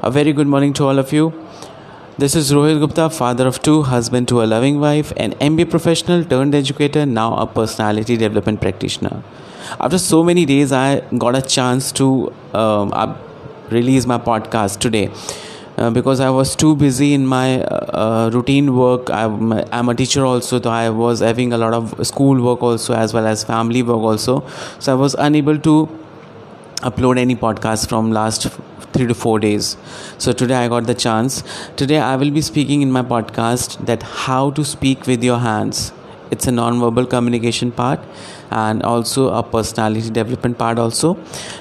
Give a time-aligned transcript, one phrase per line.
[0.00, 1.32] A very good morning to all of you.
[2.18, 6.24] This is Rohit Gupta, father of two, husband to a loving wife, an MBA professional
[6.24, 9.24] turned educator, now a personality development practitioner.
[9.80, 13.18] After so many days, I got a chance to um,
[13.70, 15.10] release my podcast today.
[15.76, 19.10] Uh, because I was too busy in my uh, uh routine work.
[19.10, 22.94] I'm, I'm, a teacher also, so I was having a lot of school work also,
[22.94, 24.44] as well as family work also.
[24.78, 25.88] So I was unable to
[26.82, 28.48] upload any podcast from last
[28.92, 29.76] three to four days.
[30.18, 31.42] So today I got the chance.
[31.76, 35.92] Today I will be speaking in my podcast that how to speak with your hands.
[36.30, 38.00] It's a non-verbal communication part
[38.50, 41.16] and also a personality development part also.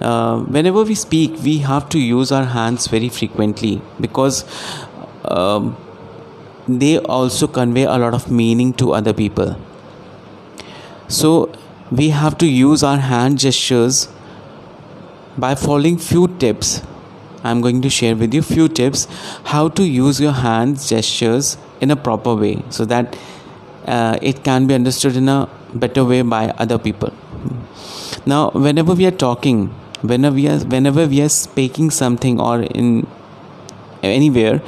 [0.00, 4.44] Uh, whenever we speak, we have to use our hands very frequently because
[5.24, 5.76] um,
[6.68, 9.56] they also convey a lot of meaning to other people.
[11.08, 11.52] So
[11.90, 14.08] we have to use our hand gestures
[15.36, 16.82] by following few tips
[17.44, 19.06] i'm going to share with you few tips
[19.44, 23.16] how to use your hands gestures in a proper way so that
[23.86, 27.12] uh, it can be understood in a better way by other people.
[28.26, 29.68] Now whenever we are talking
[30.02, 33.06] whenever we are whenever we are speaking something or in
[34.02, 34.62] anywhere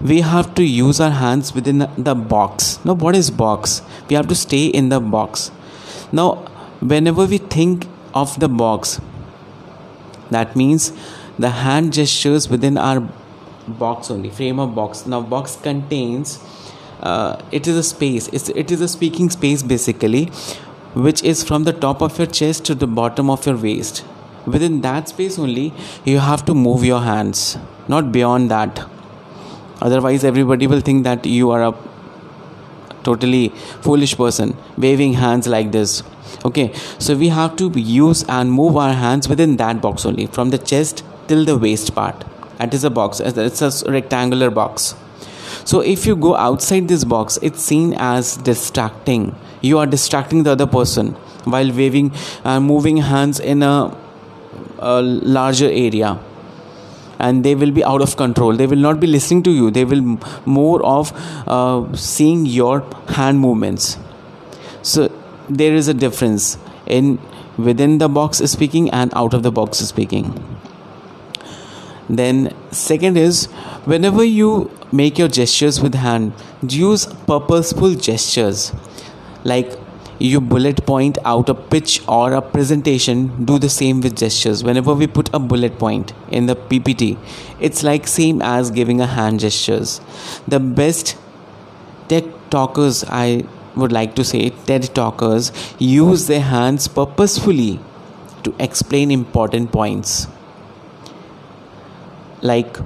[0.00, 2.84] we have to use our hands within the box.
[2.84, 3.82] Now what is box?
[4.08, 5.50] We have to stay in the box.
[6.10, 6.34] Now
[6.80, 9.00] whenever we think of the box
[10.30, 10.92] that means
[11.42, 13.00] the hand gestures within our
[13.66, 15.06] box only frame of box.
[15.06, 16.38] Now box contains
[17.00, 18.28] uh, it is a space.
[18.28, 20.26] It's, it is a speaking space basically
[20.94, 24.04] which is from the top of your chest to the bottom of your waist.
[24.46, 25.72] Within that space only
[26.04, 28.88] you have to move your hands not beyond that.
[29.80, 31.74] Otherwise everybody will think that you are a
[33.02, 33.48] totally
[33.80, 36.02] foolish person waving hands like this.
[36.44, 40.50] Okay so we have to use and move our hands within that box only from
[40.50, 42.24] the chest till the waist part.
[42.58, 44.94] That is a box it's a rectangular box.
[45.64, 49.34] So if you go outside this box it's seen as distracting.
[49.60, 52.12] You are distracting the other person while waving
[52.44, 53.96] and uh, moving hands in a,
[54.78, 56.18] a larger area.
[57.18, 58.56] And they will be out of control.
[58.56, 59.70] They will not be listening to you.
[59.70, 61.12] They will more of
[61.46, 63.96] uh, seeing your hand movements.
[64.82, 65.10] So
[65.48, 67.18] there is a difference in
[67.56, 70.32] within the box speaking and out of the box speaking
[72.18, 73.46] then second is
[73.92, 76.32] whenever you make your gestures with hand
[76.68, 78.72] use purposeful gestures.
[79.44, 79.78] Like
[80.18, 84.62] you bullet point out a pitch or a presentation do the same with gestures.
[84.62, 87.16] Whenever we put a bullet point in the ppt
[87.60, 90.00] it's like same as giving a hand gestures.
[90.46, 91.16] The best
[92.08, 93.44] tech talkers i
[93.76, 97.80] would like to say TED talkers use their hands purposefully
[98.44, 100.26] to explain important points.
[102.42, 102.78] Like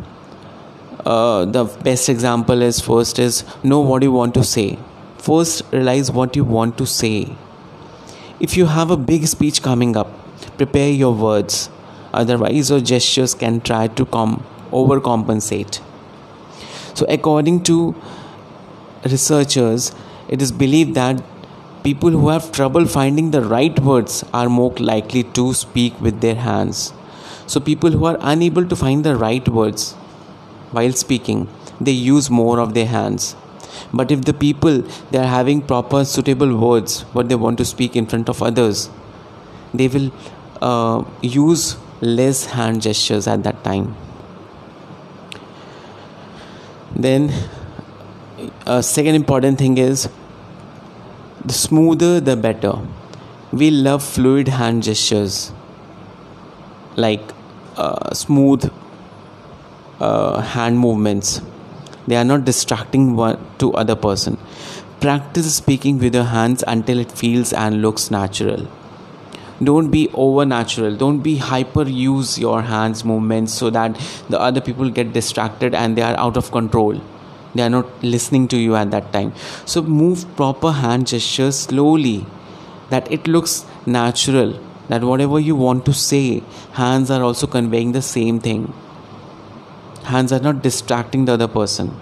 [1.04, 4.78] uh, the best example is first is know what you want to say.
[5.18, 7.34] First, realize what you want to say.
[8.38, 10.10] If you have a big speech coming up,
[10.58, 11.70] prepare your words.
[12.12, 15.80] Otherwise, your gestures can try to com- overcompensate.
[16.94, 17.94] So, according to
[19.04, 19.92] researchers,
[20.28, 21.22] it is believed that
[21.82, 26.34] people who have trouble finding the right words are more likely to speak with their
[26.34, 26.92] hands.
[27.46, 29.92] So, people who are unable to find the right words
[30.72, 31.48] while speaking,
[31.80, 33.36] they use more of their hands.
[33.92, 37.94] But if the people they are having proper suitable words, what they want to speak
[37.94, 38.90] in front of others,
[39.72, 40.12] they will
[40.60, 43.94] uh, use less hand gestures at that time.
[46.94, 47.32] Then
[48.66, 50.08] a second important thing is
[51.44, 52.74] the smoother the better.
[53.52, 55.52] We love fluid hand gestures
[56.96, 57.35] like
[57.76, 58.70] uh, smooth
[60.00, 61.40] uh, hand movements.
[62.06, 64.38] They are not distracting one to other person.
[65.00, 68.68] Practice speaking with your hands until it feels and looks natural.
[69.62, 70.96] Don't be over natural.
[70.96, 73.98] Don't be hyper use your hands movements so that
[74.28, 77.00] the other people get distracted and they are out of control
[77.56, 79.32] they are not listening to you at that time
[79.64, 82.26] so move proper hand gestures slowly
[82.90, 84.52] that it looks natural
[84.88, 86.42] that whatever you want to say
[86.72, 88.72] hands are also conveying the same thing.
[90.04, 91.94] Hands are not distracting the other person.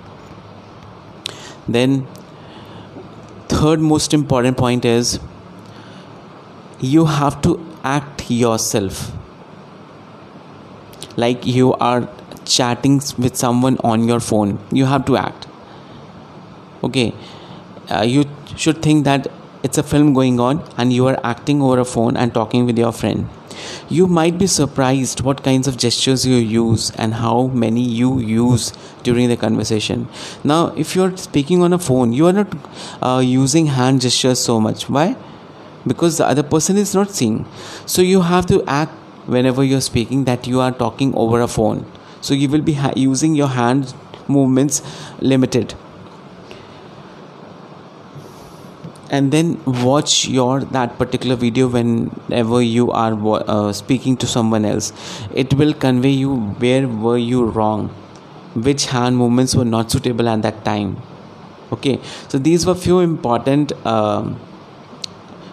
[1.67, 2.07] Then
[3.49, 5.19] third most important point is
[6.81, 9.13] you have to act yourself.
[11.17, 12.09] Like you are
[12.45, 15.47] chatting with someone on your phone you have to act.
[16.83, 17.15] Okay
[17.91, 18.25] uh, you
[18.57, 19.27] should think that
[19.65, 22.79] it's a film going on and you are acting over a phone and talking with
[22.79, 23.29] your friend.
[23.89, 28.73] You might be surprised what kinds of gestures you use and how many you use
[29.03, 30.07] during the conversation.
[30.45, 32.55] Now if you're speaking on a phone you are not
[33.03, 34.91] uh, using hand gestures so much.
[34.91, 35.17] Why?
[35.87, 37.47] Because the other person is not seeing.
[37.87, 38.93] So you have to act
[39.27, 41.87] whenever you're speaking that you are talking over a phone.
[42.21, 43.95] So you will be ha- using your hand
[44.29, 44.83] movements
[45.21, 45.75] limited
[49.15, 49.51] and then
[49.87, 53.13] watch your that particular video whenever you are
[53.57, 54.93] uh, speaking to someone else.
[55.35, 57.91] It will convey you where were you wrong
[58.55, 60.97] which hand movements were not suitable at that time.
[61.73, 62.01] Okay?
[62.29, 64.41] So these were few important um,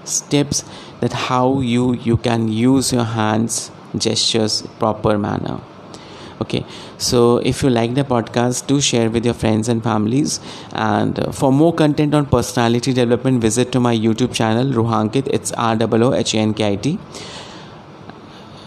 [0.03, 0.63] steps
[0.99, 5.59] that how you you can use your hands gestures proper manner
[6.43, 6.63] okay
[7.09, 10.39] so if you like the podcast do share with your friends and families
[10.73, 15.53] and uh, for more content on personality development visit to my youtube channel Rohankit it's
[15.53, 15.77] r
[16.09, 16.97] o h a n k i t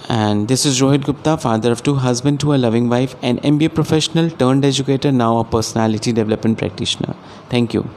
[0.09, 3.75] and this is Rohit Gupta, father of two, husband to a loving wife, an MBA
[3.75, 7.17] professional turned educator, now a personality development practitioner.
[7.49, 7.89] Thank you.